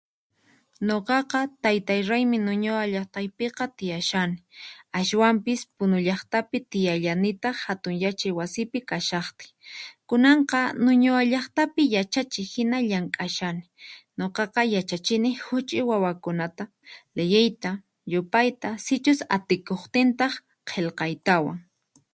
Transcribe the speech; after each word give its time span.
Nuqaqa 0.87 1.39
taytayraymi 1.63 2.37
Nuñoa 2.47 2.83
llaqtaypiqa 2.93 3.65
tiyashani, 3.77 4.37
aswampis 4.99 5.61
Punu 5.75 5.97
llaqtapi 6.07 6.57
tiyallanitaq 6.71 7.55
hatun 7.65 7.95
yachay 8.03 8.33
wasipi 8.39 8.79
kashaqtiy. 8.89 9.51
Kunanqa 10.09 10.59
Nuñoa 10.85 11.21
llaqtapi 11.33 11.83
yachachiq 11.95 12.47
hina 12.55 12.77
llamk'ashani, 12.89 13.63
nuqaqa 14.19 14.61
yachachini 14.75 15.29
huch'uy 15.45 15.83
wawakunata 15.89 16.63
liyiyta, 17.15 17.69
yupayta 18.13 18.67
sichus 18.85 19.19
atikuqtintaq 19.35 20.33
qillqaytawan. 20.69 21.57